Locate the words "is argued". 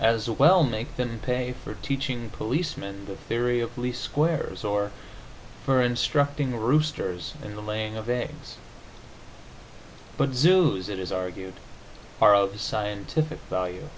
10.98-11.54